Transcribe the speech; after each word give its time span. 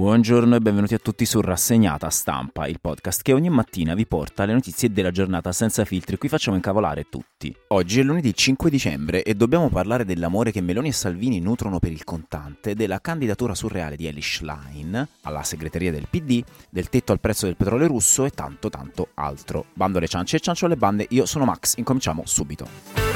Buongiorno 0.00 0.56
e 0.56 0.60
benvenuti 0.60 0.94
a 0.94 0.98
tutti 0.98 1.26
su 1.26 1.42
Rassegnata 1.42 2.08
Stampa, 2.08 2.66
il 2.66 2.80
podcast 2.80 3.20
che 3.20 3.34
ogni 3.34 3.50
mattina 3.50 3.92
vi 3.92 4.06
porta 4.06 4.46
le 4.46 4.54
notizie 4.54 4.90
della 4.90 5.10
giornata 5.10 5.52
senza 5.52 5.84
filtri. 5.84 6.16
Qui 6.16 6.30
facciamo 6.30 6.56
incavolare 6.56 7.10
tutti. 7.10 7.54
Oggi 7.68 8.00
è 8.00 8.02
lunedì 8.02 8.32
5 8.32 8.70
dicembre 8.70 9.22
e 9.22 9.34
dobbiamo 9.34 9.68
parlare 9.68 10.06
dell'amore 10.06 10.52
che 10.52 10.62
Meloni 10.62 10.88
e 10.88 10.92
Salvini 10.92 11.38
nutrono 11.38 11.80
per 11.80 11.92
il 11.92 12.04
contante, 12.04 12.74
della 12.74 13.02
candidatura 13.02 13.54
surreale 13.54 13.96
di 13.96 14.06
Elish 14.06 14.40
Line 14.40 15.06
alla 15.24 15.42
segreteria 15.42 15.90
del 15.90 16.06
PD, 16.08 16.42
del 16.70 16.88
tetto 16.88 17.12
al 17.12 17.20
prezzo 17.20 17.44
del 17.44 17.56
petrolio 17.56 17.86
russo 17.86 18.24
e 18.24 18.30
tanto 18.30 18.70
tanto 18.70 19.08
altro. 19.16 19.66
Bando 19.74 19.98
alle 19.98 20.08
ciance 20.08 20.36
e 20.36 20.40
ciancio 20.40 20.64
alle 20.64 20.76
bande, 20.76 21.08
io 21.10 21.26
sono 21.26 21.44
Max, 21.44 21.76
incominciamo 21.76 22.22
subito. 22.24 23.09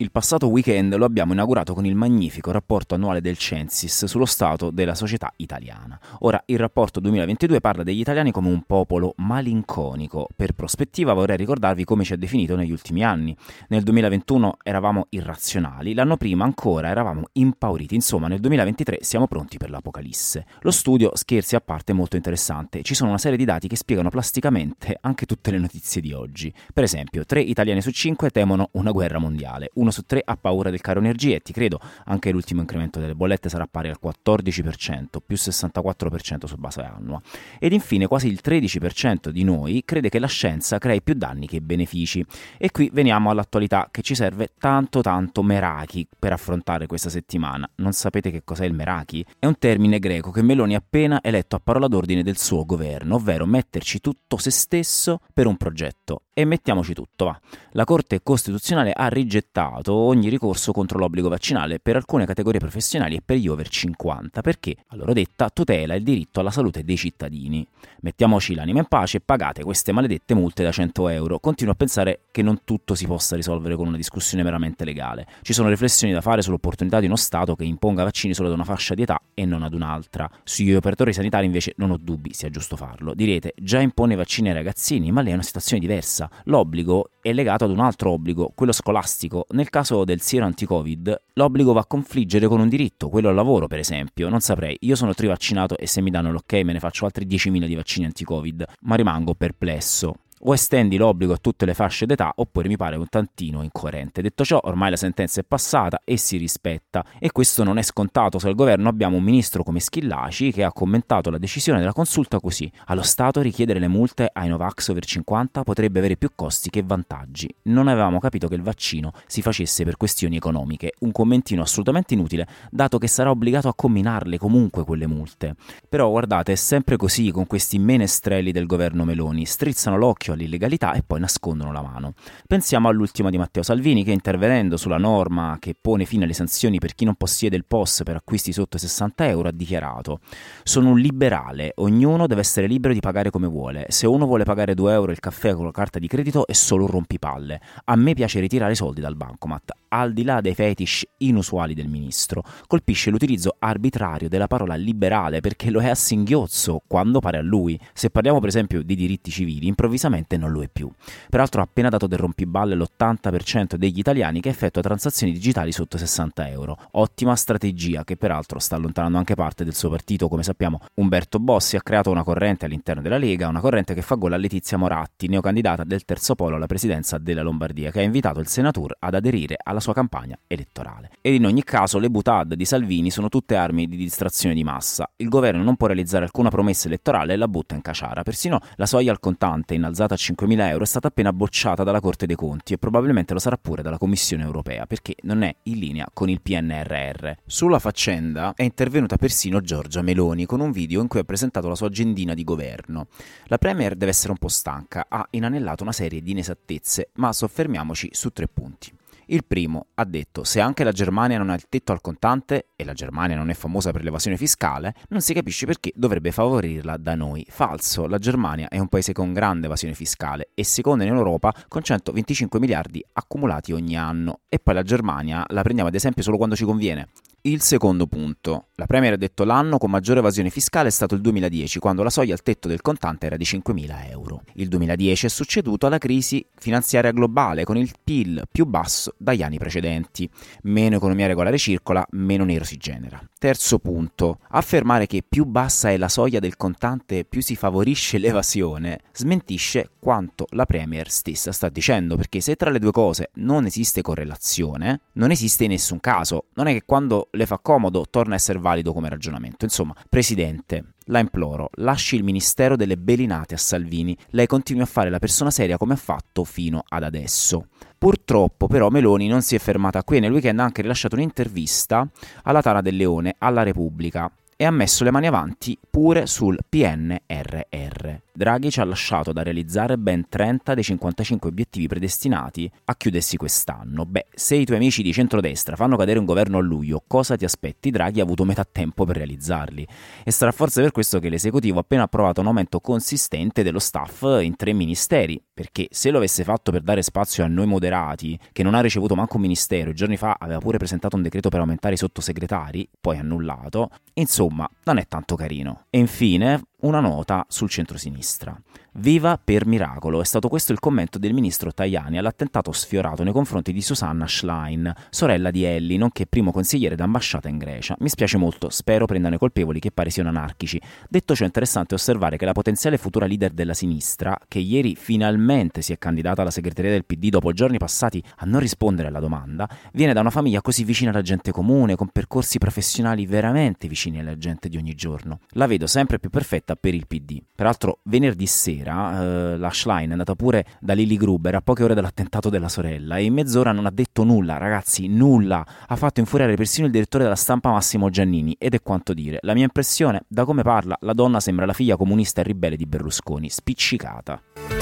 Il 0.00 0.10
passato 0.10 0.48
weekend 0.48 0.96
lo 0.96 1.04
abbiamo 1.04 1.34
inaugurato 1.34 1.74
con 1.74 1.84
il 1.84 1.94
magnifico 1.94 2.50
rapporto 2.50 2.94
annuale 2.94 3.20
del 3.20 3.36
Censis 3.36 4.06
sullo 4.06 4.24
stato 4.24 4.70
della 4.70 4.94
società 4.94 5.30
italiana. 5.36 6.00
Ora, 6.20 6.42
il 6.46 6.58
rapporto 6.58 7.00
2022 7.00 7.60
parla 7.60 7.82
degli 7.82 8.00
italiani 8.00 8.30
come 8.30 8.48
un 8.48 8.62
popolo 8.62 9.12
malinconico. 9.18 10.26
Per 10.34 10.54
prospettiva 10.54 11.12
vorrei 11.12 11.36
ricordarvi 11.36 11.84
come 11.84 12.04
ci 12.04 12.14
ha 12.14 12.16
definito 12.16 12.56
negli 12.56 12.70
ultimi 12.70 13.04
anni. 13.04 13.36
Nel 13.68 13.82
2021 13.82 14.56
eravamo 14.62 15.04
irrazionali, 15.10 15.92
l'anno 15.92 16.16
prima 16.16 16.44
ancora 16.44 16.88
eravamo 16.88 17.24
impauriti, 17.32 17.94
insomma 17.94 18.26
nel 18.26 18.40
2023 18.40 19.00
siamo 19.02 19.26
pronti 19.26 19.58
per 19.58 19.68
l'apocalisse. 19.68 20.46
Lo 20.60 20.70
studio, 20.70 21.10
scherzi 21.12 21.56
a 21.56 21.60
parte, 21.60 21.92
è 21.92 21.94
molto 21.94 22.16
interessante. 22.16 22.80
Ci 22.80 22.94
sono 22.94 23.10
una 23.10 23.18
serie 23.18 23.36
di 23.36 23.44
dati 23.44 23.68
che 23.68 23.76
spiegano 23.76 24.08
plasticamente 24.08 24.96
anche 24.98 25.26
tutte 25.26 25.50
le 25.50 25.58
notizie 25.58 26.00
di 26.00 26.14
oggi. 26.14 26.50
Per 26.72 26.84
esempio, 26.84 27.26
3 27.26 27.42
italiani 27.42 27.82
su 27.82 27.90
5 27.90 28.30
temono 28.30 28.70
una 28.72 28.92
guerra 28.92 29.18
mondiale, 29.18 29.68
uno 29.74 29.88
uno 29.90 29.92
su 29.92 30.02
tre 30.06 30.22
ha 30.24 30.36
paura 30.36 30.70
del 30.70 30.80
caro 30.80 31.00
energia 31.00 31.34
e 31.34 31.40
ti 31.40 31.52
credo 31.52 31.80
anche 32.04 32.30
l'ultimo 32.30 32.60
incremento 32.60 33.00
delle 33.00 33.14
bollette 33.14 33.48
sarà 33.48 33.66
pari 33.66 33.88
al 33.88 33.98
14%, 34.02 35.18
più 35.24 35.36
64% 35.36 36.46
su 36.46 36.56
base 36.56 36.80
annua. 36.80 37.20
Ed 37.58 37.72
infine 37.72 38.06
quasi 38.06 38.28
il 38.28 38.40
13% 38.42 39.28
di 39.28 39.44
noi 39.44 39.82
crede 39.84 40.08
che 40.08 40.18
la 40.18 40.28
scienza 40.28 40.78
crei 40.78 41.02
più 41.02 41.14
danni 41.14 41.46
che 41.46 41.60
benefici. 41.60 42.24
E 42.56 42.70
qui 42.70 42.90
veniamo 42.92 43.30
all'attualità 43.30 43.88
che 43.90 44.02
ci 44.02 44.14
serve 44.14 44.52
tanto 44.58 45.00
tanto 45.00 45.42
meraki 45.42 46.06
per 46.18 46.32
affrontare 46.32 46.86
questa 46.86 47.10
settimana. 47.10 47.68
Non 47.76 47.92
sapete 47.92 48.30
che 48.30 48.42
cos'è 48.44 48.64
il 48.64 48.74
meraki? 48.74 49.24
È 49.38 49.46
un 49.46 49.58
termine 49.58 49.98
greco 49.98 50.30
che 50.30 50.42
Meloni 50.42 50.74
ha 50.74 50.78
appena 50.78 51.20
eletto 51.22 51.56
a 51.56 51.60
parola 51.62 51.88
d'ordine 51.88 52.22
del 52.22 52.38
suo 52.38 52.64
governo, 52.64 53.16
ovvero 53.16 53.44
metterci 53.46 54.00
tutto 54.00 54.36
se 54.36 54.50
stesso 54.50 55.20
per 55.32 55.46
un 55.46 55.56
progetto. 55.56 56.22
E 56.40 56.46
mettiamoci 56.46 56.94
tutto, 56.94 57.26
va. 57.26 57.38
La 57.72 57.84
Corte 57.84 58.22
Costituzionale 58.22 58.92
ha 58.92 59.08
rigettato 59.08 59.92
ogni 59.92 60.30
ricorso 60.30 60.72
contro 60.72 60.98
l'obbligo 60.98 61.28
vaccinale 61.28 61.80
per 61.80 61.96
alcune 61.96 62.24
categorie 62.24 62.58
professionali 62.58 63.16
e 63.16 63.20
per 63.22 63.36
gli 63.36 63.46
over 63.46 63.68
50, 63.68 64.40
perché, 64.40 64.74
a 64.86 64.96
loro 64.96 65.12
detta, 65.12 65.50
tutela 65.50 65.94
il 65.94 66.02
diritto 66.02 66.40
alla 66.40 66.50
salute 66.50 66.82
dei 66.82 66.96
cittadini. 66.96 67.66
Mettiamoci 68.00 68.54
l'anima 68.54 68.78
in 68.78 68.86
pace 68.86 69.18
e 69.18 69.20
pagate 69.20 69.62
queste 69.62 69.92
maledette 69.92 70.32
multe 70.32 70.62
da 70.62 70.72
100 70.72 71.08
euro. 71.08 71.40
Continuo 71.40 71.74
a 71.74 71.76
pensare 71.76 72.20
che 72.30 72.40
non 72.40 72.60
tutto 72.64 72.94
si 72.94 73.06
possa 73.06 73.36
risolvere 73.36 73.76
con 73.76 73.88
una 73.88 73.98
discussione 73.98 74.42
meramente 74.42 74.86
legale. 74.86 75.26
Ci 75.42 75.52
sono 75.52 75.68
riflessioni 75.68 76.14
da 76.14 76.22
fare 76.22 76.40
sull'opportunità 76.40 77.00
di 77.00 77.06
uno 77.06 77.16
Stato 77.16 77.54
che 77.54 77.64
imponga 77.64 78.02
vaccini 78.02 78.32
solo 78.32 78.48
ad 78.48 78.54
una 78.54 78.64
fascia 78.64 78.94
di 78.94 79.02
età 79.02 79.20
e 79.34 79.44
non 79.44 79.62
ad 79.62 79.74
un'altra. 79.74 80.26
Sugli 80.42 80.72
operatori 80.72 81.12
sanitari 81.12 81.44
invece 81.44 81.74
non 81.76 81.90
ho 81.90 81.98
dubbi 82.00 82.32
sia 82.32 82.48
giusto 82.48 82.76
farlo. 82.76 83.12
Direte, 83.12 83.52
già 83.56 83.78
impone 83.80 84.14
vaccini 84.14 84.48
ai 84.48 84.54
ragazzini, 84.54 85.12
ma 85.12 85.20
lì 85.20 85.30
è 85.30 85.34
una 85.34 85.42
situazione 85.42 85.80
diversa. 85.80 86.29
L'obbligo 86.44 87.10
è 87.20 87.32
legato 87.32 87.64
ad 87.64 87.70
un 87.70 87.80
altro 87.80 88.12
obbligo, 88.12 88.52
quello 88.54 88.72
scolastico. 88.72 89.46
Nel 89.50 89.70
caso 89.70 90.04
del 90.04 90.20
siero 90.20 90.46
anti-Covid, 90.46 91.22
l'obbligo 91.34 91.72
va 91.72 91.80
a 91.80 91.86
confliggere 91.86 92.46
con 92.46 92.60
un 92.60 92.68
diritto, 92.68 93.08
quello 93.08 93.28
al 93.28 93.34
lavoro 93.34 93.66
per 93.66 93.78
esempio. 93.78 94.28
Non 94.28 94.40
saprei, 94.40 94.76
io 94.80 94.96
sono 94.96 95.14
trivaccinato 95.14 95.76
e 95.76 95.86
se 95.86 96.00
mi 96.00 96.10
danno 96.10 96.32
l'ok 96.32 96.52
me 96.52 96.72
ne 96.72 96.80
faccio 96.80 97.04
altri 97.04 97.26
10.000 97.26 97.66
di 97.66 97.74
vaccini 97.74 98.06
anti-Covid, 98.06 98.64
ma 98.82 98.94
rimango 98.94 99.34
perplesso 99.34 100.14
o 100.42 100.54
estendi 100.54 100.96
l'obbligo 100.96 101.32
a 101.32 101.38
tutte 101.38 101.66
le 101.66 101.74
fasce 101.74 102.06
d'età 102.06 102.32
oppure 102.36 102.68
mi 102.68 102.76
pare 102.76 102.96
un 102.96 103.08
tantino 103.08 103.62
incoerente. 103.62 104.22
Detto 104.22 104.44
ciò, 104.44 104.60
ormai 104.62 104.90
la 104.90 104.96
sentenza 104.96 105.40
è 105.40 105.44
passata 105.44 106.00
e 106.04 106.16
si 106.16 106.36
rispetta 106.36 107.04
e 107.18 107.32
questo 107.32 107.64
non 107.64 107.78
è 107.78 107.82
scontato 107.82 108.38
se 108.38 108.48
al 108.48 108.54
governo 108.54 108.88
abbiamo 108.88 109.16
un 109.16 109.22
ministro 109.22 109.62
come 109.62 109.80
Schillaci 109.80 110.52
che 110.52 110.64
ha 110.64 110.72
commentato 110.72 111.30
la 111.30 111.38
decisione 111.38 111.78
della 111.80 111.92
consulta 111.92 112.40
così: 112.40 112.70
allo 112.86 113.02
Stato 113.02 113.40
richiedere 113.40 113.78
le 113.78 113.88
multe 113.88 114.30
ai 114.32 114.48
Novax 114.48 114.88
over 114.88 115.04
50 115.04 115.62
potrebbe 115.62 115.98
avere 115.98 116.16
più 116.16 116.30
costi 116.34 116.70
che 116.70 116.82
vantaggi. 116.82 117.52
Non 117.62 117.88
avevamo 117.88 118.18
capito 118.18 118.48
che 118.48 118.54
il 118.54 118.62
vaccino 118.62 119.12
si 119.26 119.42
facesse 119.42 119.84
per 119.84 119.96
questioni 119.96 120.36
economiche, 120.36 120.94
un 121.00 121.12
commentino 121.12 121.62
assolutamente 121.62 122.14
inutile, 122.14 122.46
dato 122.70 122.98
che 122.98 123.08
sarà 123.08 123.30
obbligato 123.30 123.68
a 123.68 123.74
combinarle 123.74 124.38
comunque 124.38 124.84
quelle 124.84 125.06
multe. 125.06 125.54
Però 125.88 126.08
guardate, 126.08 126.52
è 126.52 126.56
sempre 126.56 126.96
così 126.96 127.30
con 127.30 127.46
questi 127.46 127.78
menestrelli 127.78 128.52
del 128.52 128.66
governo 128.66 129.04
Meloni, 129.04 129.44
strizzano 129.44 129.96
l'occhio 129.96 130.29
l'occhio 130.30 130.32
all'illegalità 130.32 130.92
e 130.92 131.02
poi 131.02 131.20
nascondono 131.20 131.72
la 131.72 131.82
mano. 131.82 132.14
Pensiamo 132.46 132.88
all'ultima 132.88 133.30
di 133.30 133.38
Matteo 133.38 133.62
Salvini 133.62 134.04
che 134.04 134.12
intervenendo 134.12 134.76
sulla 134.76 134.98
norma 134.98 135.56
che 135.58 135.74
pone 135.78 136.04
fine 136.04 136.24
alle 136.24 136.32
sanzioni 136.32 136.78
per 136.78 136.94
chi 136.94 137.04
non 137.04 137.14
possiede 137.14 137.56
il 137.56 137.64
POS 137.64 138.02
per 138.04 138.16
acquisti 138.16 138.52
sotto 138.52 138.76
i 138.76 138.80
60 138.80 139.28
euro 139.28 139.48
ha 139.48 139.52
dichiarato 139.52 140.20
sono 140.62 140.90
un 140.90 140.98
liberale, 140.98 141.72
ognuno 141.76 142.26
deve 142.26 142.40
essere 142.40 142.66
libero 142.66 142.94
di 142.94 143.00
pagare 143.00 143.30
come 143.30 143.46
vuole, 143.46 143.86
se 143.88 144.06
uno 144.06 144.26
vuole 144.26 144.44
pagare 144.44 144.74
2 144.74 144.92
euro 144.92 145.12
il 145.12 145.20
caffè 145.20 145.54
con 145.54 145.64
la 145.64 145.70
carta 145.70 145.98
di 145.98 146.06
credito 146.06 146.46
è 146.46 146.52
solo 146.52 146.84
un 146.84 146.90
rompipalle, 146.90 147.60
a 147.84 147.96
me 147.96 148.14
piace 148.14 148.40
ritirare 148.40 148.72
i 148.72 148.76
soldi 148.76 149.00
dal 149.00 149.16
bancomat, 149.16 149.72
al 149.92 150.12
di 150.12 150.22
là 150.22 150.40
dei 150.40 150.54
fetish 150.54 151.04
inusuali 151.18 151.74
del 151.74 151.88
ministro, 151.88 152.42
colpisce 152.66 153.10
l'utilizzo 153.10 153.56
arbitrario 153.58 154.28
della 154.28 154.46
parola 154.46 154.74
liberale 154.74 155.40
perché 155.40 155.70
lo 155.70 155.80
è 155.80 155.88
a 155.88 155.94
singhiozzo 155.94 156.82
quando 156.86 157.20
pare 157.20 157.38
a 157.38 157.42
lui. 157.42 157.78
Se 157.92 158.10
parliamo 158.10 158.38
per 158.38 158.48
esempio 158.48 158.82
di 158.82 158.94
diritti 158.94 159.30
civili, 159.30 159.66
improvvisamente 159.66 160.19
non 160.36 160.50
lo 160.50 160.62
è 160.62 160.68
più. 160.68 160.90
Peraltro 161.28 161.60
ha 161.60 161.64
appena 161.64 161.88
dato 161.88 162.06
del 162.06 162.18
rompiballe 162.18 162.74
l'80% 162.74 163.74
degli 163.74 163.98
italiani 163.98 164.40
che 164.40 164.48
effettua 164.48 164.82
transazioni 164.82 165.32
digitali 165.32 165.72
sotto 165.72 165.98
60 165.98 166.48
euro. 166.48 166.78
Ottima 166.92 167.36
strategia 167.36 168.04
che 168.04 168.16
peraltro 168.16 168.58
sta 168.58 168.76
allontanando 168.76 169.18
anche 169.18 169.34
parte 169.34 169.64
del 169.64 169.74
suo 169.74 169.90
partito, 169.90 170.28
come 170.28 170.42
sappiamo. 170.42 170.80
Umberto 170.94 171.38
Bossi 171.38 171.76
ha 171.76 171.82
creato 171.82 172.10
una 172.10 172.22
corrente 172.22 172.64
all'interno 172.64 173.02
della 173.02 173.18
Lega, 173.18 173.48
una 173.48 173.60
corrente 173.60 173.94
che 173.94 174.02
fa 174.02 174.14
gola 174.14 174.36
a 174.36 174.38
Letizia 174.38 174.76
Moratti, 174.76 175.28
neocandidata 175.28 175.84
del 175.84 176.04
terzo 176.04 176.34
polo 176.34 176.56
alla 176.56 176.66
presidenza 176.66 177.18
della 177.18 177.42
Lombardia, 177.42 177.90
che 177.90 178.00
ha 178.00 178.02
invitato 178.02 178.40
il 178.40 178.48
senatore 178.48 178.96
ad 178.98 179.14
aderire 179.14 179.56
alla 179.62 179.80
sua 179.80 179.94
campagna 179.94 180.38
elettorale. 180.46 181.10
Ed 181.20 181.34
in 181.34 181.46
ogni 181.46 181.64
caso 181.64 181.98
le 181.98 182.10
butade 182.10 182.56
di 182.56 182.64
Salvini 182.64 183.10
sono 183.10 183.28
tutte 183.28 183.56
armi 183.56 183.86
di 183.86 183.96
distrazione 183.96 184.54
di 184.54 184.64
massa. 184.64 185.10
Il 185.16 185.28
governo 185.28 185.62
non 185.62 185.76
può 185.76 185.86
realizzare 185.86 186.24
alcuna 186.24 186.50
promessa 186.50 186.86
elettorale 186.86 187.32
e 187.32 187.36
la 187.36 187.48
butta 187.48 187.74
in 187.74 187.82
caciara. 187.82 188.22
Persino 188.22 188.60
la 188.76 188.86
soglia 188.86 189.10
al 189.10 189.20
contante 189.20 189.74
innalzata 189.74 190.09
a 190.14 190.16
5.000 190.16 190.68
euro 190.68 190.84
è 190.84 190.86
stata 190.86 191.08
appena 191.08 191.32
bocciata 191.32 191.82
dalla 191.84 192.00
Corte 192.00 192.26
dei 192.26 192.36
Conti 192.36 192.72
e 192.72 192.78
probabilmente 192.78 193.32
lo 193.32 193.38
sarà 193.38 193.56
pure 193.56 193.82
dalla 193.82 193.98
Commissione 193.98 194.44
europea 194.44 194.86
perché 194.86 195.14
non 195.22 195.42
è 195.42 195.54
in 195.64 195.78
linea 195.78 196.08
con 196.12 196.28
il 196.28 196.40
PNRR. 196.40 197.30
Sulla 197.46 197.78
faccenda 197.78 198.52
è 198.54 198.62
intervenuta 198.62 199.16
persino 199.16 199.60
Giorgia 199.60 200.02
Meloni 200.02 200.46
con 200.46 200.60
un 200.60 200.72
video 200.72 201.00
in 201.00 201.08
cui 201.08 201.20
ha 201.20 201.24
presentato 201.24 201.68
la 201.68 201.74
sua 201.74 201.88
agendina 201.88 202.34
di 202.34 202.44
governo. 202.44 203.06
La 203.44 203.58
Premier 203.58 203.94
deve 203.94 204.10
essere 204.10 204.32
un 204.32 204.38
po' 204.38 204.48
stanca, 204.48 205.06
ha 205.08 205.26
inanellato 205.30 205.82
una 205.82 205.92
serie 205.92 206.22
di 206.22 206.32
inesattezze, 206.32 207.10
ma 207.14 207.32
soffermiamoci 207.32 208.10
su 208.12 208.30
tre 208.30 208.48
punti. 208.48 208.98
Il 209.32 209.44
primo 209.44 209.86
ha 209.94 210.04
detto 210.04 210.42
se 210.42 210.58
anche 210.58 210.82
la 210.82 210.90
Germania 210.90 211.38
non 211.38 211.50
ha 211.50 211.54
il 211.54 211.68
tetto 211.68 211.92
al 211.92 212.00
contante 212.00 212.70
e 212.74 212.84
la 212.84 212.94
Germania 212.94 213.36
non 213.36 213.48
è 213.48 213.54
famosa 213.54 213.92
per 213.92 214.02
l'evasione 214.02 214.36
fiscale, 214.36 214.92
non 215.10 215.20
si 215.20 215.34
capisce 215.34 215.66
perché 215.66 215.92
dovrebbe 215.94 216.32
favorirla 216.32 216.96
da 216.96 217.14
noi. 217.14 217.46
Falso, 217.48 218.08
la 218.08 218.18
Germania 218.18 218.66
è 218.66 218.80
un 218.80 218.88
paese 218.88 219.12
con 219.12 219.32
grande 219.32 219.66
evasione 219.66 219.94
fiscale 219.94 220.48
e 220.52 220.64
seconda 220.64 221.04
in 221.04 221.14
Europa 221.14 221.54
con 221.68 221.80
125 221.80 222.58
miliardi 222.58 223.04
accumulati 223.12 223.70
ogni 223.70 223.96
anno. 223.96 224.40
E 224.48 224.58
poi 224.58 224.74
la 224.74 224.82
Germania 224.82 225.44
la 225.50 225.62
prendiamo 225.62 225.88
ad 225.88 225.94
esempio 225.94 226.24
solo 226.24 226.36
quando 226.36 226.56
ci 226.56 226.64
conviene. 226.64 227.10
Il 227.42 227.62
secondo 227.62 228.06
punto. 228.06 228.66
La 228.74 228.84
Premier 228.84 229.14
ha 229.14 229.16
detto 229.16 229.44
l'anno 229.44 229.78
con 229.78 229.90
maggiore 229.90 230.18
evasione 230.18 230.50
fiscale 230.50 230.88
è 230.88 230.90
stato 230.90 231.14
il 231.14 231.22
2010, 231.22 231.78
quando 231.78 232.02
la 232.02 232.10
soglia 232.10 232.34
al 232.34 232.42
tetto 232.42 232.68
del 232.68 232.82
contante 232.82 233.24
era 233.24 233.38
di 233.38 233.44
5.000 233.44 234.10
euro. 234.10 234.42
Il 234.54 234.68
2010 234.68 235.24
è 235.24 235.28
succeduto 235.30 235.86
alla 235.86 235.96
crisi 235.96 236.44
finanziaria 236.58 237.12
globale, 237.12 237.64
con 237.64 237.78
il 237.78 237.94
PIL 238.04 238.42
più 238.50 238.66
basso 238.66 239.14
dagli 239.16 239.42
anni 239.42 239.56
precedenti. 239.56 240.28
Meno 240.64 240.96
economia 240.96 241.28
regolare 241.28 241.56
circola, 241.56 242.06
meno 242.10 242.44
nero 242.44 242.64
si 242.64 242.76
genera. 242.76 243.22
Terzo 243.38 243.78
punto. 243.78 244.40
Affermare 244.50 245.06
che 245.06 245.24
più 245.26 245.46
bassa 245.46 245.90
è 245.90 245.96
la 245.96 246.10
soglia 246.10 246.40
del 246.40 246.58
contante 246.58 247.24
più 247.24 247.40
si 247.40 247.56
favorisce 247.56 248.18
l'evasione 248.20 249.00
smentisce 249.12 249.92
quanto 249.98 250.44
la 250.50 250.66
Premier 250.66 251.10
stessa 251.10 251.52
sta 251.52 251.70
dicendo, 251.70 252.16
perché 252.16 252.42
se 252.42 252.56
tra 252.56 252.68
le 252.68 252.78
due 252.78 252.92
cose 252.92 253.30
non 253.36 253.64
esiste 253.64 254.02
correlazione, 254.02 255.00
non 255.12 255.30
esiste 255.30 255.64
in 255.64 255.70
nessun 255.70 256.00
caso. 256.00 256.46
Non 256.54 256.66
è 256.66 256.72
che 256.74 256.82
quando 256.84 257.28
le 257.32 257.46
fa 257.46 257.58
comodo 257.58 258.06
torna 258.10 258.32
a 258.32 258.36
essere 258.36 258.58
valido 258.58 258.92
come 258.92 259.08
ragionamento. 259.08 259.64
Insomma, 259.64 259.94
Presidente, 260.08 260.94
la 261.06 261.18
imploro, 261.18 261.70
lasci 261.74 262.16
il 262.16 262.24
ministero 262.24 262.76
delle 262.76 262.96
belinate 262.96 263.54
a 263.54 263.58
Salvini, 263.58 264.16
lei 264.30 264.46
continui 264.46 264.82
a 264.82 264.86
fare 264.86 265.10
la 265.10 265.18
persona 265.18 265.50
seria 265.50 265.76
come 265.76 265.94
ha 265.94 265.96
fatto 265.96 266.44
fino 266.44 266.82
ad 266.88 267.02
adesso. 267.02 267.66
Purtroppo 267.98 268.66
però 268.66 268.88
Meloni 268.88 269.26
non 269.26 269.42
si 269.42 269.54
è 269.54 269.58
fermata 269.58 270.02
qui 270.04 270.20
nel 270.20 270.32
weekend 270.32 270.60
ha 270.60 270.64
anche 270.64 270.82
rilasciato 270.82 271.16
un'intervista 271.16 272.08
alla 272.42 272.62
Tana 272.62 272.80
del 272.80 272.96
Leone, 272.96 273.34
alla 273.38 273.62
Repubblica, 273.62 274.30
e 274.60 274.66
ha 274.66 274.70
messo 274.70 275.04
le 275.04 275.10
mani 275.10 275.26
avanti 275.26 275.78
pure 275.88 276.26
sul 276.26 276.58
PNRR. 276.68 278.18
Draghi 278.40 278.70
ci 278.70 278.80
ha 278.80 278.84
lasciato 278.84 279.32
da 279.32 279.42
realizzare 279.42 279.96
ben 279.96 280.26
30 280.28 280.74
dei 280.74 280.82
55 280.82 281.48
obiettivi 281.48 281.88
predestinati 281.88 282.70
a 282.84 282.94
chiudersi 282.94 283.38
quest'anno. 283.38 284.04
Beh, 284.04 284.26
se 284.34 284.56
i 284.56 284.64
tuoi 284.66 284.76
amici 284.76 285.02
di 285.02 285.12
centrodestra 285.14 285.76
fanno 285.76 285.96
cadere 285.96 286.18
un 286.18 286.26
governo 286.26 286.58
a 286.58 286.60
luglio, 286.60 287.02
cosa 287.06 287.36
ti 287.36 287.44
aspetti? 287.46 287.90
Draghi 287.90 288.20
ha 288.20 288.22
avuto 288.22 288.44
metà 288.44 288.66
tempo 288.70 289.04
per 289.04 289.16
realizzarli. 289.16 289.86
E 290.24 290.30
sarà 290.30 290.52
forse 290.52 290.82
per 290.82 290.92
questo 290.92 291.20
che 291.20 291.30
l'esecutivo 291.30 291.78
ha 291.78 291.80
appena 291.80 292.02
approvato 292.02 292.40
un 292.40 292.46
aumento 292.46 292.80
consistente 292.80 293.62
dello 293.62 293.78
staff 293.78 294.22
in 294.42 294.56
tre 294.56 294.74
ministeri, 294.74 295.42
perché 295.52 295.88
se 295.90 296.10
lo 296.10 296.18
avesse 296.18 296.44
fatto 296.44 296.70
per 296.70 296.82
dare 296.82 297.02
spazio 297.02 297.44
a 297.44 297.46
noi 297.46 297.66
moderati, 297.66 298.38
che 298.52 298.62
non 298.62 298.74
ha 298.74 298.80
ricevuto 298.80 299.14
manco 299.14 299.36
un 299.36 299.42
ministero, 299.42 299.90
e 299.90 299.94
giorni 299.94 300.16
fa 300.16 300.36
aveva 300.38 300.60
pure 300.60 300.78
presentato 300.78 301.16
un 301.16 301.22
decreto 301.22 301.48
per 301.48 301.60
aumentare 301.60 301.94
i 301.94 301.98
sottosegretari, 301.98 302.88
poi 303.00 303.18
annullato, 303.18 303.90
insomma, 304.14 304.48
non 304.84 304.98
è 304.98 305.06
tanto 305.06 305.36
carino. 305.36 305.86
E 305.90 305.98
infine, 305.98 306.62
una 306.82 307.00
nota 307.00 307.44
sul 307.48 307.68
centro-sinistra. 307.68 308.58
Viva 308.94 309.38
per 309.42 309.66
miracolo, 309.66 310.20
è 310.20 310.24
stato 310.24 310.48
questo 310.48 310.72
il 310.72 310.80
commento 310.80 311.18
del 311.18 311.32
ministro 311.32 311.72
Tajani 311.72 312.18
all'attentato 312.18 312.72
sfiorato 312.72 313.22
nei 313.22 313.32
confronti 313.32 313.72
di 313.72 313.80
Susanna 313.82 314.26
Schlein, 314.26 314.92
sorella 315.10 315.52
di 315.52 315.62
Ellie, 315.62 315.96
nonché 315.96 316.26
primo 316.26 316.50
consigliere 316.50 316.96
d'ambasciata 316.96 317.48
in 317.48 317.58
Grecia. 317.58 317.94
Mi 318.00 318.08
spiace 318.08 318.36
molto, 318.36 318.68
spero 318.68 319.06
prendano 319.06 319.36
i 319.36 319.38
colpevoli 319.38 319.78
che 319.78 319.92
pare 319.92 320.10
siano 320.10 320.28
anarchici. 320.28 320.80
Detto 321.08 321.36
ciò 321.36 321.44
è 321.44 321.46
interessante 321.46 321.94
osservare 321.94 322.36
che 322.36 322.44
la 322.44 322.52
potenziale 322.52 322.98
futura 322.98 323.26
leader 323.26 323.52
della 323.52 323.74
sinistra, 323.74 324.36
che 324.48 324.58
ieri 324.58 324.96
finalmente 324.96 325.82
si 325.82 325.92
è 325.92 325.98
candidata 325.98 326.40
alla 326.40 326.50
segreteria 326.50 326.90
del 326.90 327.04
PD 327.04 327.28
dopo 327.28 327.52
giorni 327.52 327.78
passati 327.78 328.20
a 328.38 328.44
non 328.44 328.58
rispondere 328.58 329.06
alla 329.06 329.20
domanda, 329.20 329.68
viene 329.92 330.12
da 330.12 330.20
una 330.20 330.30
famiglia 330.30 330.62
così 330.62 330.82
vicina 330.82 331.10
alla 331.10 331.22
gente 331.22 331.52
comune, 331.52 331.94
con 331.94 332.08
percorsi 332.08 332.58
professionali 332.58 333.24
veramente 333.24 333.86
vicini 333.86 334.18
alla 334.18 334.36
gente 334.36 334.68
di 334.68 334.76
ogni 334.76 334.94
giorno. 334.94 335.38
La 335.50 335.68
vedo 335.68 335.86
sempre 335.86 336.18
più 336.18 336.28
perfetta 336.28 336.69
per 336.76 336.94
il 336.94 337.06
PD. 337.06 337.40
Peraltro 337.54 337.98
venerdì 338.04 338.46
sera 338.46 338.80
sera 338.90 339.22
eh, 339.22 339.56
la 339.56 339.70
Schlein 339.70 340.08
è 340.08 340.12
andata 340.12 340.34
pure 340.34 340.64
da 340.80 340.94
Lily 340.94 341.16
Gruber 341.16 341.54
a 341.54 341.60
poche 341.60 341.84
ore 341.84 341.94
dall'attentato 341.94 342.48
della 342.48 342.68
sorella 342.68 343.16
e 343.16 343.24
in 343.24 343.34
mezz'ora 343.34 343.72
non 343.72 343.86
ha 343.86 343.90
detto 343.90 344.24
nulla, 344.24 344.56
ragazzi, 344.56 345.08
nulla. 345.08 345.64
Ha 345.86 345.96
fatto 345.96 346.20
infuriare 346.20 346.56
persino 346.56 346.86
il 346.86 346.92
direttore 346.92 347.24
della 347.24 347.36
stampa 347.36 347.70
Massimo 347.70 348.10
Giannini 348.10 348.56
ed 348.58 348.74
è 348.74 348.82
quanto 348.82 349.12
dire. 349.12 349.38
La 349.42 349.54
mia 349.54 349.64
impressione, 349.64 350.22
da 350.26 350.44
come 350.44 350.62
parla, 350.62 350.96
la 351.00 351.12
donna 351.12 351.40
sembra 351.40 351.66
la 351.66 351.72
figlia 351.72 351.96
comunista 351.96 352.40
e 352.40 352.44
ribelle 352.44 352.76
di 352.76 352.86
Berlusconi, 352.86 353.48
spiccicata. 353.48 354.79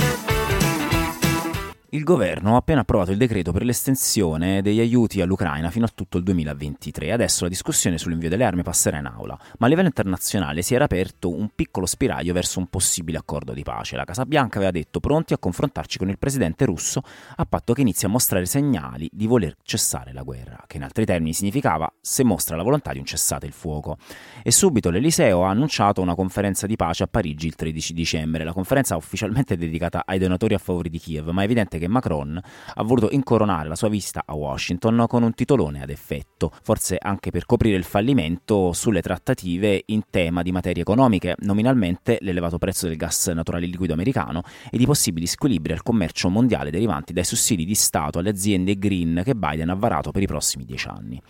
Il 1.91 2.05
governo 2.05 2.53
ha 2.53 2.59
appena 2.59 2.81
approvato 2.81 3.13
il 3.13 3.17
decreto 3.17 3.51
per 3.51 3.65
l'estensione 3.65 4.61
degli 4.61 4.79
aiuti 4.79 5.23
all'Ucraina 5.23 5.71
fino 5.71 5.87
a 5.87 5.91
tutto 5.95 6.19
il 6.19 6.23
2023. 6.23 7.13
Adesso 7.13 7.45
la 7.45 7.49
discussione 7.49 7.97
sull'invio 7.97 8.29
delle 8.29 8.45
armi 8.45 8.63
passerà 8.63 8.99
in 8.99 9.07
aula, 9.07 9.39
ma 9.57 9.65
a 9.65 9.71
livello 9.71 9.87
internazionale 9.87 10.61
si 10.61 10.75
era 10.75 10.85
aperto 10.85 11.35
un 11.35 11.49
piccolo 11.55 11.87
spiraglio 11.87 12.35
verso 12.35 12.59
un 12.59 12.67
possibile 12.67 13.17
accordo 13.17 13.55
di 13.55 13.63
pace. 13.63 13.97
La 13.97 14.05
Casa 14.05 14.27
Bianca 14.27 14.59
aveva 14.59 14.71
detto 14.71 15.01
pronti 15.01 15.33
a 15.33 15.39
confrontarci 15.39 15.97
con 15.97 16.11
il 16.11 16.19
presidente 16.19 16.67
russo 16.67 17.01
a 17.37 17.47
patto 17.47 17.73
che 17.73 17.81
inizi 17.81 18.05
a 18.05 18.09
mostrare 18.11 18.45
segnali 18.45 19.09
di 19.11 19.27
voler 19.27 19.57
cessare 19.63 20.13
la 20.13 20.25
guerra, 20.25 20.63
che 20.67 20.77
in 20.77 20.83
altri 20.83 21.07
termini 21.07 21.33
significava 21.33 21.91
se 22.03 22.23
mostra 22.23 22.55
la 22.57 22.65
volontà 22.65 22.93
di 22.93 22.99
un 22.99 23.07
cessate 23.07 23.47
il 23.47 23.53
fuoco. 23.53 23.97
E 24.43 24.51
subito 24.51 24.91
l'Eliseo 24.91 25.43
ha 25.43 25.49
annunciato 25.49 26.03
una 26.03 26.15
conferenza 26.15 26.67
di 26.67 26.77
pace 26.77 27.05
a 27.05 27.07
Parigi 27.07 27.47
il 27.47 27.55
13 27.55 27.95
dicembre. 27.95 28.45
La 28.45 28.53
conferenza 28.53 28.95
ufficialmente 28.95 29.57
dedicata 29.57 30.03
ai 30.05 30.19
donatori 30.19 30.53
a 30.53 30.59
favore 30.59 30.91
di 30.91 30.99
Kiev, 30.99 31.31
ma 31.31 31.41
è 31.41 31.45
evidente 31.45 31.77
che 31.79 31.89
Macron 31.89 32.41
ha 32.75 32.83
voluto 32.83 33.09
incoronare 33.11 33.69
la 33.69 33.77
sua 33.77 33.89
visita 33.89 34.23
a 34.27 34.35
Washington 34.35 35.05
con 35.09 35.23
un 35.23 35.35
titolone 35.35 35.83
ad 35.83 35.91
effetto, 35.91 36.53
forse 36.63 36.99
anche 37.01 37.31
per 37.31 37.47
coprire 37.47 37.77
il 37.77 37.85
fallimento 37.85 38.73
sulle 38.73 39.01
trattative 39.01 39.83
in 39.87 40.03
tema 40.11 40.43
di 40.43 40.53
materie 40.53 40.83
economiche, 40.83 41.35
nominalmente 41.41 42.19
l'elevato 42.21 42.59
prezzo 42.59 42.87
del 42.87 42.97
gas 42.97 43.29
naturale 43.29 43.67
liquido 43.67 43.93
americano 43.93 44.43
e 44.71 44.79
di 44.79 44.87
possibili 44.87 45.27
squilibri 45.27 45.73
al 45.73 45.83
commercio 45.83 46.29
mondiale 46.29 46.71
derivanti 46.71 47.13
dai 47.13 47.25
sussidi 47.25 47.65
di 47.65 47.75
Stato 47.75 48.19
alle 48.19 48.31
aziende 48.31 48.79
green 48.79 49.23
che 49.25 49.35
Biden 49.35 49.71
ha 49.71 49.75
varato 49.75 50.11
per 50.11 50.23
i 50.23 50.27
prossimi 50.27 50.65
dieci 50.65 50.89
anni. 50.89 51.23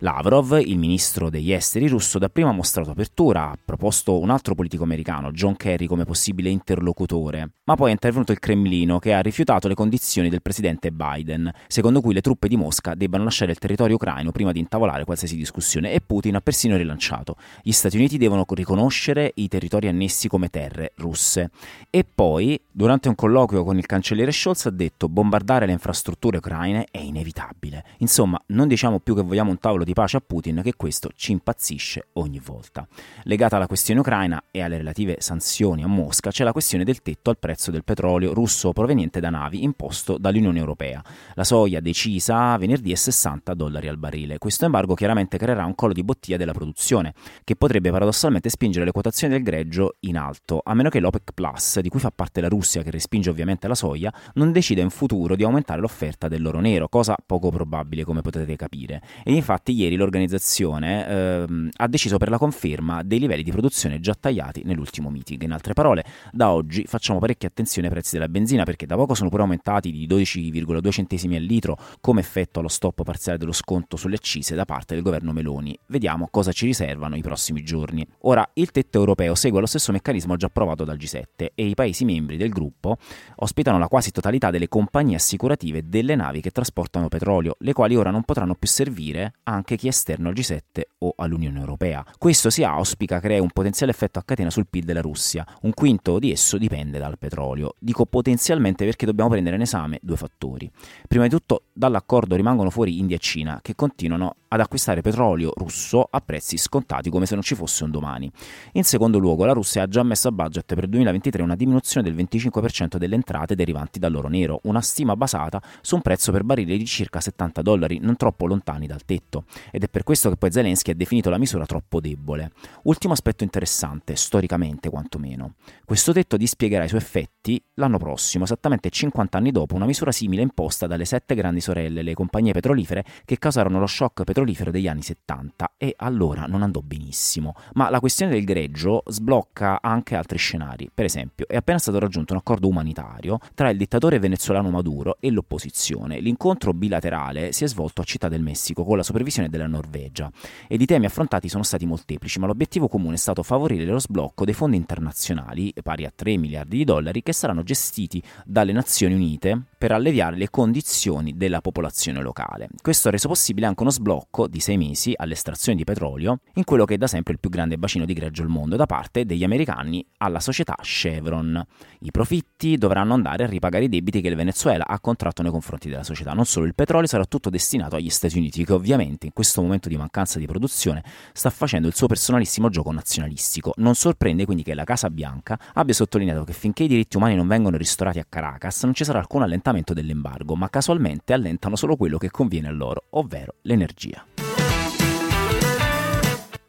Lavrov, 0.00 0.60
il 0.60 0.76
ministro 0.76 1.30
degli 1.30 1.52
esteri 1.52 1.88
russo, 1.88 2.18
dapprima 2.18 2.50
ha 2.50 2.52
mostrato 2.52 2.90
apertura, 2.90 3.50
ha 3.50 3.58
proposto 3.62 4.18
un 4.18 4.28
altro 4.28 4.54
politico 4.54 4.84
americano, 4.84 5.32
John 5.32 5.56
Kerry, 5.56 5.86
come 5.86 6.04
possibile 6.04 6.50
interlocutore, 6.50 7.52
ma 7.64 7.76
poi 7.76 7.88
è 7.88 7.92
intervenuto 7.92 8.32
il 8.32 8.38
Cremlino 8.38 8.98
che 8.98 9.14
ha 9.14 9.20
rifiutato 9.20 9.68
le 9.68 9.74
condizioni 9.74 10.28
del 10.28 10.42
presidente 10.42 10.92
Biden, 10.92 11.50
secondo 11.66 12.02
cui 12.02 12.12
le 12.12 12.20
truppe 12.20 12.48
di 12.48 12.56
Mosca 12.56 12.94
debbano 12.94 13.24
lasciare 13.24 13.52
il 13.52 13.58
territorio 13.58 13.94
ucraino 13.94 14.32
prima 14.32 14.52
di 14.52 14.58
intavolare 14.58 15.04
qualsiasi 15.04 15.34
discussione 15.34 15.92
e 15.92 16.02
Putin 16.02 16.34
ha 16.34 16.40
persino 16.40 16.76
rilanciato. 16.76 17.36
Gli 17.62 17.72
Stati 17.72 17.96
Uniti 17.96 18.18
devono 18.18 18.44
riconoscere 18.48 19.32
i 19.36 19.48
territori 19.48 19.88
annessi 19.88 20.28
come 20.28 20.48
terre 20.48 20.92
russe. 20.96 21.50
E 21.88 22.04
poi, 22.04 22.60
durante 22.70 23.08
un 23.08 23.14
colloquio 23.14 23.64
con 23.64 23.78
il 23.78 23.86
cancelliere 23.86 24.30
Scholz, 24.30 24.66
ha 24.66 24.70
detto 24.70 25.08
bombardare 25.08 25.64
le 25.64 25.72
infrastrutture 25.72 26.36
ucraine 26.36 26.86
è 26.90 26.98
inevitabile. 26.98 27.84
Insomma, 27.98 28.38
non 28.48 28.68
diciamo 28.68 29.00
più 29.00 29.14
che 29.14 29.22
vogliamo 29.22 29.50
un 29.50 29.58
tavolo 29.58 29.84
di 29.86 29.92
pace 29.92 30.16
a 30.16 30.20
Putin 30.20 30.62
che 30.64 30.74
questo 30.74 31.10
ci 31.14 31.30
impazzisce 31.30 32.08
ogni 32.14 32.40
volta. 32.44 32.88
Legata 33.22 33.54
alla 33.54 33.68
questione 33.68 34.00
ucraina 34.00 34.42
e 34.50 34.60
alle 34.60 34.78
relative 34.78 35.18
sanzioni 35.20 35.84
a 35.84 35.86
Mosca 35.86 36.30
c'è 36.30 36.42
la 36.42 36.50
questione 36.50 36.82
del 36.82 37.02
tetto 37.02 37.30
al 37.30 37.38
prezzo 37.38 37.70
del 37.70 37.84
petrolio 37.84 38.34
russo 38.34 38.72
proveniente 38.72 39.20
da 39.20 39.30
navi 39.30 39.62
imposto 39.62 40.18
dall'Unione 40.18 40.58
Europea. 40.58 41.00
La 41.34 41.44
soglia 41.44 41.78
decisa 41.78 42.56
venerdì 42.56 42.90
è 42.90 42.96
60 42.96 43.54
dollari 43.54 43.86
al 43.86 43.96
barile. 43.96 44.38
Questo 44.38 44.64
embargo 44.64 44.94
chiaramente 44.94 45.38
creerà 45.38 45.64
un 45.64 45.76
collo 45.76 45.92
di 45.92 46.02
bottiglia 46.02 46.36
della 46.36 46.52
produzione, 46.52 47.14
che 47.44 47.54
potrebbe 47.54 47.92
paradossalmente 47.92 48.48
spingere 48.48 48.84
le 48.84 48.90
quotazioni 48.90 49.34
del 49.34 49.44
greggio 49.44 49.98
in 50.00 50.18
alto, 50.18 50.62
a 50.64 50.74
meno 50.74 50.88
che 50.88 50.98
l'OPEC 50.98 51.30
Plus, 51.32 51.78
di 51.78 51.88
cui 51.88 52.00
fa 52.00 52.10
parte 52.10 52.40
la 52.40 52.48
Russia 52.48 52.82
che 52.82 52.90
respinge 52.90 53.30
ovviamente 53.30 53.68
la 53.68 53.76
soia, 53.76 54.12
non 54.34 54.50
decida 54.50 54.82
in 54.82 54.90
futuro 54.90 55.36
di 55.36 55.44
aumentare 55.44 55.80
l'offerta 55.80 56.26
dell'oro 56.26 56.58
nero, 56.58 56.88
cosa 56.88 57.14
poco 57.24 57.50
probabile 57.50 58.02
come 58.02 58.20
potete 58.20 58.56
capire. 58.56 59.00
E 59.22 59.32
infatti 59.32 59.75
ieri 59.76 59.96
l'organizzazione 59.96 61.06
ehm, 61.06 61.68
ha 61.76 61.86
deciso 61.86 62.16
per 62.16 62.30
la 62.30 62.38
conferma 62.38 63.02
dei 63.02 63.18
livelli 63.18 63.42
di 63.42 63.50
produzione 63.50 64.00
già 64.00 64.14
tagliati 64.18 64.62
nell'ultimo 64.64 65.10
meeting. 65.10 65.42
In 65.42 65.52
altre 65.52 65.74
parole, 65.74 66.04
da 66.32 66.50
oggi 66.50 66.84
facciamo 66.86 67.18
parecchia 67.18 67.48
attenzione 67.48 67.88
ai 67.88 67.92
prezzi 67.92 68.14
della 68.14 68.28
benzina 68.28 68.64
perché 68.64 68.86
da 68.86 68.96
poco 68.96 69.14
sono 69.14 69.28
pure 69.28 69.42
aumentati 69.42 69.90
di 69.90 70.06
12,2 70.06 70.90
centesimi 70.90 71.36
al 71.36 71.42
litro 71.42 71.78
come 72.00 72.20
effetto 72.20 72.60
allo 72.60 72.68
stop 72.68 73.02
parziale 73.02 73.38
dello 73.38 73.52
sconto 73.52 73.96
sulle 73.96 74.16
accise 74.16 74.54
da 74.54 74.64
parte 74.64 74.94
del 74.94 75.02
governo 75.02 75.32
Meloni. 75.32 75.78
Vediamo 75.86 76.28
cosa 76.30 76.52
ci 76.52 76.66
riservano 76.66 77.16
i 77.16 77.22
prossimi 77.22 77.62
giorni. 77.62 78.06
Ora, 78.22 78.48
il 78.54 78.70
tetto 78.70 78.98
europeo 78.98 79.34
segue 79.34 79.60
lo 79.60 79.66
stesso 79.66 79.92
meccanismo 79.92 80.36
già 80.36 80.46
approvato 80.46 80.84
dal 80.84 80.96
G7 80.96 81.48
e 81.54 81.66
i 81.66 81.74
paesi 81.74 82.04
membri 82.04 82.36
del 82.36 82.50
gruppo 82.50 82.96
ospitano 83.36 83.78
la 83.78 83.88
quasi 83.88 84.10
totalità 84.10 84.50
delle 84.50 84.68
compagnie 84.68 85.16
assicurative 85.16 85.88
delle 85.88 86.14
navi 86.14 86.40
che 86.40 86.50
trasportano 86.50 87.08
petrolio, 87.08 87.56
le 87.60 87.72
quali 87.72 87.96
ora 87.96 88.10
non 88.10 88.22
potranno 88.22 88.54
più 88.54 88.68
servire 88.68 89.34
anche 89.44 89.65
anche 89.66 89.76
chi 89.76 89.86
è 89.86 89.90
esterno 89.90 90.28
al 90.28 90.34
G7 90.34 90.60
o 90.98 91.14
all'Unione 91.16 91.58
Europea. 91.58 92.04
Questo 92.18 92.50
si 92.50 92.62
auspica 92.62 93.18
crea 93.18 93.42
un 93.42 93.50
potenziale 93.50 93.90
effetto 93.90 94.20
a 94.20 94.22
catena 94.22 94.48
sul 94.48 94.68
PIL 94.68 94.84
della 94.84 95.00
Russia, 95.00 95.44
un 95.62 95.74
quinto 95.74 96.20
di 96.20 96.30
esso 96.30 96.56
dipende 96.56 96.98
dal 97.00 97.18
petrolio. 97.18 97.74
Dico 97.80 98.06
potenzialmente 98.06 98.84
perché 98.84 99.06
dobbiamo 99.06 99.30
prendere 99.30 99.56
in 99.56 99.62
esame 99.62 99.98
due 100.02 100.16
fattori. 100.16 100.70
Prima 101.08 101.24
di 101.24 101.30
tutto, 101.30 101.64
dall'accordo 101.72 102.36
rimangono 102.36 102.70
fuori 102.70 102.98
India 102.98 103.16
e 103.16 103.18
Cina, 103.18 103.58
che 103.60 103.74
continuano 103.74 104.36
ad 104.48 104.60
acquistare 104.60 105.00
petrolio 105.00 105.52
russo 105.56 106.06
a 106.08 106.20
prezzi 106.20 106.56
scontati 106.56 107.10
come 107.10 107.26
se 107.26 107.34
non 107.34 107.42
ci 107.42 107.56
fosse 107.56 107.82
un 107.82 107.90
domani. 107.90 108.30
In 108.72 108.84
secondo 108.84 109.18
luogo, 109.18 109.44
la 109.44 109.52
Russia 109.52 109.82
ha 109.82 109.88
già 109.88 110.04
messo 110.04 110.28
a 110.28 110.32
budget 110.32 110.74
per 110.74 110.84
il 110.84 110.90
2023 110.90 111.42
una 111.42 111.56
diminuzione 111.56 112.08
del 112.08 112.16
25% 112.16 112.96
delle 112.96 113.16
entrate 113.16 113.56
derivanti 113.56 113.98
dall'oro 113.98 114.28
nero, 114.28 114.60
una 114.64 114.80
stima 114.80 115.16
basata 115.16 115.60
su 115.80 115.96
un 115.96 116.02
prezzo 116.02 116.30
per 116.30 116.44
barile 116.44 116.76
di 116.76 116.86
circa 116.86 117.20
70 117.20 117.62
dollari, 117.62 117.98
non 117.98 118.16
troppo 118.16 118.46
lontani 118.46 118.86
dal 118.86 119.04
tetto. 119.04 119.44
Ed 119.70 119.84
è 119.84 119.88
per 119.88 120.02
questo 120.02 120.28
che 120.30 120.36
poi 120.36 120.50
Zelensky 120.50 120.92
ha 120.92 120.94
definito 120.94 121.30
la 121.30 121.38
misura 121.38 121.66
troppo 121.66 122.00
debole. 122.00 122.52
Ultimo 122.84 123.12
aspetto 123.12 123.44
interessante, 123.44 124.16
storicamente 124.16 124.90
quantomeno. 124.90 125.54
Questo 125.84 126.12
tetto 126.12 126.36
dispiegherà 126.36 126.84
i 126.84 126.88
suoi 126.88 127.00
effetti 127.00 127.35
l'anno 127.74 127.98
prossimo, 127.98 128.44
esattamente 128.44 128.90
50 128.90 129.38
anni 129.38 129.50
dopo, 129.50 129.74
una 129.74 129.86
misura 129.86 130.12
simile 130.12 130.42
imposta 130.42 130.86
dalle 130.86 131.04
sette 131.04 131.34
grandi 131.34 131.60
sorelle, 131.60 132.02
le 132.02 132.14
compagnie 132.14 132.52
petrolifere, 132.52 133.04
che 133.24 133.38
causarono 133.38 133.78
lo 133.78 133.86
shock 133.86 134.24
petrolifero 134.24 134.70
degli 134.70 134.88
anni 134.88 135.02
70 135.02 135.74
e 135.76 135.94
allora 135.98 136.46
non 136.46 136.62
andò 136.62 136.80
benissimo. 136.80 137.54
Ma 137.74 137.90
la 137.90 138.00
questione 138.00 138.32
del 138.32 138.44
greggio 138.44 139.02
sblocca 139.06 139.78
anche 139.80 140.16
altri 140.16 140.38
scenari. 140.38 140.90
Per 140.92 141.04
esempio, 141.04 141.46
è 141.46 141.56
appena 141.56 141.78
stato 141.78 141.98
raggiunto 141.98 142.32
un 142.32 142.38
accordo 142.38 142.68
umanitario 142.68 143.38
tra 143.54 143.70
il 143.70 143.76
dittatore 143.76 144.18
venezuelano 144.18 144.70
Maduro 144.70 145.18
e 145.20 145.30
l'opposizione. 145.30 146.18
L'incontro 146.20 146.72
bilaterale 146.72 147.52
si 147.52 147.64
è 147.64 147.68
svolto 147.68 148.00
a 148.00 148.04
Città 148.04 148.28
del 148.28 148.42
Messico 148.42 148.84
con 148.84 148.96
la 148.96 149.02
supervisione 149.02 149.48
della 149.48 149.66
Norvegia 149.66 150.30
ed 150.66 150.80
i 150.80 150.86
temi 150.86 151.06
affrontati 151.06 151.48
sono 151.48 151.62
stati 151.62 151.86
molteplici, 151.86 152.38
ma 152.38 152.46
l'obiettivo 152.46 152.88
comune 152.88 153.14
è 153.14 153.18
stato 153.18 153.42
favorire 153.42 153.84
lo 153.84 153.98
sblocco 153.98 154.44
dei 154.44 154.54
fondi 154.54 154.76
internazionali, 154.76 155.72
pari 155.82 156.04
a 156.04 156.12
3 156.14 156.36
miliardi 156.36 156.78
di 156.78 156.84
dollari, 156.84 157.22
che 157.22 157.32
saranno 157.36 157.62
gestiti 157.62 158.22
dalle 158.44 158.72
Nazioni 158.72 159.14
Unite 159.14 159.62
per 159.78 159.92
alleviare 159.92 160.36
le 160.36 160.50
condizioni 160.50 161.36
della 161.36 161.60
popolazione 161.60 162.20
locale. 162.22 162.68
Questo 162.80 163.08
ha 163.08 163.10
reso 163.10 163.28
possibile 163.28 163.66
anche 163.66 163.82
uno 163.82 163.90
sblocco 163.90 164.46
di 164.48 164.60
sei 164.60 164.76
mesi 164.76 165.12
all'estrazione 165.14 165.76
di 165.76 165.84
petrolio 165.84 166.40
in 166.54 166.64
quello 166.64 166.84
che 166.84 166.94
è 166.94 166.98
da 166.98 167.06
sempre 167.06 167.34
il 167.34 167.38
più 167.38 167.50
grande 167.50 167.76
bacino 167.76 168.04
di 168.04 168.14
greggio 168.14 168.42
al 168.42 168.48
mondo 168.48 168.76
da 168.76 168.86
parte 168.86 169.24
degli 169.24 169.44
americani 169.44 170.04
alla 170.18 170.40
società 170.40 170.76
Chevron. 170.80 171.62
I 172.00 172.10
profitti 172.10 172.76
dovranno 172.76 173.14
andare 173.14 173.44
a 173.44 173.46
ripagare 173.46 173.84
i 173.84 173.88
debiti 173.88 174.20
che 174.20 174.28
il 174.28 174.36
Venezuela 174.36 174.86
ha 174.86 174.98
contratto 175.00 175.42
nei 175.42 175.50
confronti 175.50 175.88
della 175.88 176.04
società. 176.04 176.32
Non 176.32 176.46
solo 176.46 176.66
il 176.66 176.74
petrolio 176.74 177.06
sarà 177.06 177.24
tutto 177.24 177.50
destinato 177.50 177.96
agli 177.96 178.10
Stati 178.10 178.38
Uniti, 178.38 178.64
che 178.64 178.72
ovviamente 178.72 179.26
in 179.26 179.32
questo 179.32 179.60
momento 179.60 179.88
di 179.88 179.96
mancanza 179.96 180.38
di 180.38 180.46
produzione 180.46 181.02
sta 181.32 181.50
facendo 181.50 181.86
il 181.88 181.94
suo 181.94 182.06
personalissimo 182.06 182.68
gioco 182.68 182.92
nazionalistico. 182.92 183.72
Non 183.76 183.94
sorprende 183.94 184.44
quindi 184.44 184.62
che 184.62 184.74
la 184.74 184.84
Casa 184.84 185.10
Bianca 185.10 185.58
abbia 185.74 185.94
sottolineato 185.94 186.44
che 186.44 186.52
finché 186.52 186.84
i 186.84 186.88
diritti 186.88 187.16
umani 187.16 187.25
non 187.34 187.48
vengono 187.48 187.76
ristorati 187.76 188.18
a 188.18 188.26
Caracas 188.28 188.84
non 188.84 188.94
ci 188.94 189.04
sarà 189.04 189.18
alcun 189.18 189.42
allentamento 189.42 189.92
dell'embargo, 189.92 190.54
ma 190.54 190.70
casualmente 190.70 191.32
allentano 191.32 191.76
solo 191.76 191.96
quello 191.96 192.18
che 192.18 192.30
conviene 192.30 192.68
a 192.68 192.72
loro, 192.72 193.04
ovvero 193.10 193.54
l'energia. 193.62 194.24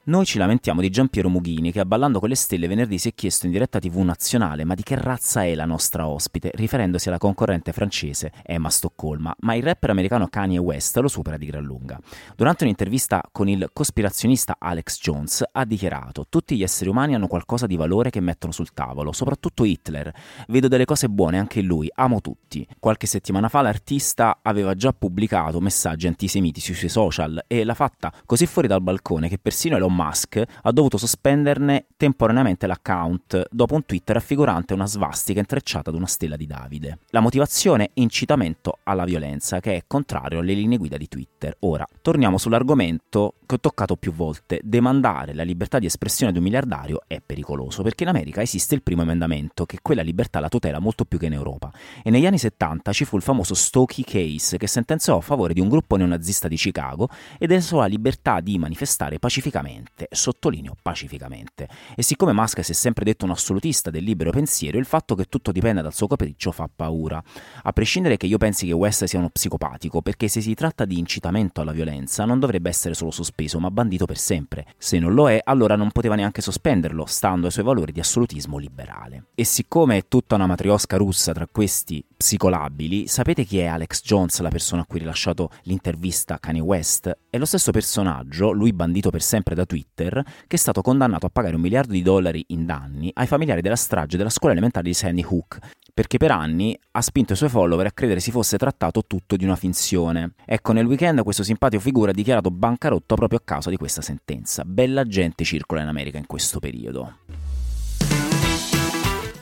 Noi 0.08 0.24
ci 0.24 0.38
lamentiamo 0.38 0.80
di 0.80 0.90
Giampiero 0.90 1.28
Mughini 1.28 1.74
che 1.74 1.82
a 1.82 1.86
Ballando 1.86 2.22
con 2.22 2.30
le 2.30 2.36
Stelle 2.36 2.70
venerdì 2.70 2.98
si 2.98 3.10
è 3.10 3.14
chiesto 3.14 3.46
in 3.46 3.52
diretta 3.52 3.78
TV 3.78 3.98
nazionale 3.98 4.64
ma 4.64 4.74
di 4.74 4.82
che 4.82 4.96
razza 4.96 5.44
è 5.44 5.54
la 5.54 5.66
nostra 5.66 6.08
ospite, 6.08 6.50
riferendosi 6.54 7.10
alla 7.10 7.18
concorrente 7.18 7.74
francese 7.74 8.32
Emma 8.46 8.70
Stoccolma, 8.70 9.36
ma 9.40 9.56
il 9.56 9.64
rapper 9.64 9.90
americano 9.90 10.30
Kanye 10.30 10.60
West 10.60 10.96
lo 10.96 11.10
supera 11.10 11.36
di 11.36 11.46
gran 11.48 11.66
lunga. 11.66 12.00
Durante 12.38 12.64
un'intervista 12.64 13.22
con 13.34 13.50
il 13.50 13.70
cospirazionista 13.74 14.56
Alex 14.58 14.98
Jones 15.02 15.44
ha 15.52 15.66
dichiarato 15.66 16.26
tutti 16.30 16.56
gli 16.56 16.64
esseri 16.64 16.90
umani 16.90 17.14
hanno 17.14 17.28
qualcosa 17.28 17.68
di 17.68 17.76
valore 17.76 18.10
che 18.10 18.22
mettono 18.22 18.54
sul 18.54 18.72
tavolo, 18.72 19.12
soprattutto 19.12 19.66
Hitler. 19.66 20.14
Vedo 20.48 20.70
delle 20.70 20.86
cose 20.86 21.10
buone 21.10 21.38
anche 21.38 21.60
in 21.60 21.66
lui, 21.66 21.92
amo 21.94 22.22
tutti. 22.22 22.66
Qualche 22.80 23.08
settimana 23.08 23.50
fa 23.50 23.60
l'artista 23.60 24.40
aveva 24.42 24.74
già 24.74 24.94
pubblicato 24.94 25.60
messaggi 25.60 26.08
antisemiti 26.08 26.62
sui 26.62 26.76
suoi 26.76 26.90
social 26.90 27.44
e 27.46 27.66
l'ha 27.66 27.74
fatta 27.74 28.14
così 28.26 28.46
fuori 28.46 28.70
dal 28.70 28.82
balcone 28.82 29.28
che 29.28 29.38
persino 29.38 29.76
Elon 29.76 29.96
Musk 29.98 30.44
ha 30.62 30.72
dovuto 30.72 30.98
sospenderne 30.98 31.88
temporaneamente 31.98 32.68
l'account 32.68 33.48
dopo 33.50 33.76
un 33.76 33.86
tweet 33.86 34.10
raffigurante 34.12 34.74
una 34.74 34.86
svastica 34.86 35.40
intrecciata 35.40 35.90
ad 35.90 35.96
una 35.96 36.06
stella 36.06 36.36
di 36.36 36.46
Davide. 36.46 37.00
La 37.10 37.20
motivazione? 37.20 37.90
Incitamento 37.96 38.78
alla 38.84 39.06
violenza, 39.06 39.60
che 39.60 39.76
è 39.76 39.84
contrario 39.88 40.40
alle 40.40 40.54
linee 40.54 40.78
guida 40.78 40.98
di 40.98 41.08
Twitter. 41.08 41.56
Ora, 41.62 41.86
torniamo 42.02 42.38
sull'argomento 42.38 43.34
che 43.48 43.56
ho 43.56 43.60
toccato 43.60 43.96
più 43.96 44.14
volte. 44.14 44.60
Demandare 44.64 45.34
la 45.34 45.42
libertà 45.42 45.80
di 45.80 45.88
espressione 45.88 46.32
di 46.32 46.38
un 46.38 46.44
miliardario 46.44 47.02
è 47.08 47.20
pericoloso, 47.26 47.82
perché 47.82 48.04
in 48.04 48.10
America 48.10 48.42
esiste 48.42 48.76
il 48.76 48.84
primo 48.84 49.02
emendamento, 49.02 49.66
che 49.66 49.80
quella 49.82 50.04
libertà 50.04 50.40
la 50.40 50.50
tutela 50.50 50.78
molto 50.78 51.06
più 51.06 51.18
che 51.18 51.26
in 51.26 51.34
Europa. 51.34 51.72
E 52.04 52.12
negli 52.12 52.28
anni 52.28 52.38
70 52.38 52.92
ci 52.94 53.06
fu 53.06 53.16
il 53.16 53.24
famoso 53.24 53.56
Stokey 53.56 54.04
Case, 54.04 54.58
che 54.58 54.68
sentenziò 54.68 55.18
a 55.18 55.22
favore 55.22 55.54
di 55.54 55.62
un 55.62 55.70
gruppo 55.70 55.96
neonazista 55.96 56.48
di 56.48 56.58
Chicago 56.58 57.10
e 57.40 57.48
della 57.48 57.62
sua 57.62 57.88
libertà 57.88 58.40
di 58.42 58.60
manifestare 58.60 59.18
pacificamente 59.18 60.08
sottolineo 60.28 60.76
pacificamente. 60.82 61.70
E 61.96 62.04
siccome 62.04 62.34
Musk 62.34 62.64
si 62.64 62.72
è 62.72 62.76
sempre 62.76 63.06
detto 63.06 63.24
un 63.24 63.32
assolutista 63.32 63.90
del 63.90 64.04
libero 64.04 64.32
pensiero, 64.32 64.78
il 64.78 64.86
fatto 64.86 65.16
che 65.16 65.26
tutto 65.26 65.52
dipenda 65.52 65.82
dal 65.82 65.94
suo 65.94 66.08
capriccio 66.08 66.52
fa 66.52 66.70
paura. 66.74 67.24
A 67.64 67.72
prescindere 67.72 68.18
che 68.18 68.26
io 68.26 68.38
pensi 68.38 68.66
che 68.66 68.74
West 68.74 69.06
sia 69.06 69.20
uno 69.20 69.30
psicopatico, 69.30 70.02
perché 70.02 70.28
se 70.28 70.42
si 70.42 70.54
tratta 70.54 70.84
di 70.84 71.00
incitamento 71.00 71.62
alla 71.62 71.72
violenza 71.72 72.26
non 72.26 72.40
dovrebbe 72.40 72.70
essere 72.70 72.94
solo 72.94 73.12
sospeso, 73.38 73.60
ma 73.60 73.70
bandito 73.70 74.06
per 74.06 74.18
sempre. 74.18 74.66
Se 74.78 74.98
non 74.98 75.14
lo 75.14 75.30
è, 75.30 75.40
allora 75.44 75.76
non 75.76 75.92
poteva 75.92 76.16
neanche 76.16 76.42
sospenderlo, 76.42 77.06
stando 77.06 77.46
ai 77.46 77.52
suoi 77.52 77.64
valori 77.64 77.92
di 77.92 78.00
assolutismo 78.00 78.58
liberale. 78.58 79.28
E 79.36 79.44
siccome 79.44 79.98
è 79.98 80.08
tutta 80.08 80.36
una 80.36 80.48
matriosca 80.48 80.98
russa 80.98 81.34
tra 81.34 81.48
questi 81.48 82.04
psicolabili, 82.18 83.08
sapete 83.08 83.44
chi 83.44 83.60
è 83.60 83.66
Alex 83.66 84.02
Jones, 84.02 84.40
la 84.40 84.50
persona 84.50 84.82
a 84.82 84.86
cui 84.86 84.98
ha 84.98 85.02
rilasciato 85.04 85.52
l'intervista 85.64 86.40
Kanye 86.40 86.62
West? 86.62 87.16
È 87.30 87.38
lo 87.38 87.46
stesso 87.46 87.72
personaggio, 87.72 88.52
lui 88.52 88.74
bandito 88.74 89.12
per 89.12 89.22
sempre 89.22 89.54
da 89.54 89.66
Twitter, 89.66 90.24
che 90.48 90.56
è 90.56 90.60
stato 90.60 90.82
condannato 90.82 91.28
a 91.28 91.30
pagare 91.30 91.56
un 91.56 91.62
miliardo 91.62 91.92
di 91.94 92.02
dollari 92.02 92.44
in 92.48 92.66
danni 92.66 93.12
ai 93.14 93.28
familiari 93.28 93.62
della 93.62 93.76
strage 93.76 94.18
della 94.18 94.30
scuola 94.30 94.54
elementare 94.54 94.88
di 94.88 94.94
Sandy 94.96 95.24
Hook, 95.24 95.60
perché 95.98 96.18
per 96.20 96.30
anni 96.30 96.80
ha 96.92 97.02
spinto 97.02 97.34
i 97.34 97.36
suoi 97.36 97.50
follower 97.50 97.88
a 97.88 97.92
credere 97.92 98.20
si 98.20 98.30
fosse 98.30 98.60
trattato 98.60 99.02
tutto 99.08 99.36
di 99.36 99.46
una 99.46 99.56
finzione. 99.56 100.34
Ecco, 100.46 100.72
nel 100.72 100.86
weekend 100.86 101.24
questo 101.24 101.42
simpatico 101.42 101.82
figura 101.82 102.12
ha 102.12 102.14
dichiarato 102.14 102.52
bancarotto 102.52 103.16
proprio 103.16 103.40
a 103.40 103.42
causa 103.44 103.72
di 103.72 103.78
questa 103.78 104.04
sentenza. 104.04 104.64
Bella 104.64 105.06
gente 105.06 105.44
circola 105.44 105.82
in 105.82 105.88
America 105.88 106.20
in 106.20 106.28
questo 106.28 106.60
periodo. 106.60 107.16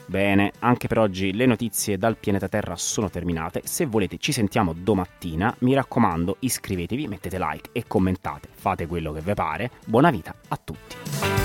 Bene, 0.05 0.53
anche 0.59 0.87
per 0.87 0.99
oggi 0.99 1.33
le 1.33 1.45
notizie 1.45 1.97
dal 1.97 2.15
pianeta 2.15 2.47
Terra 2.47 2.77
sono 2.77 3.09
terminate. 3.09 3.63
Se 3.65 3.85
volete 3.85 4.15
ci 4.17 4.31
sentiamo 4.31 4.71
domattina. 4.71 5.53
Mi 5.59 5.73
raccomando, 5.73 6.37
iscrivetevi, 6.39 7.09
mettete 7.09 7.37
like 7.37 7.71
e 7.73 7.83
commentate. 7.85 8.47
Fate 8.53 8.87
quello 8.87 9.11
che 9.11 9.19
vi 9.19 9.33
pare. 9.33 9.71
Buona 9.85 10.09
vita 10.09 10.33
a 10.47 10.57
tutti. 10.63 11.44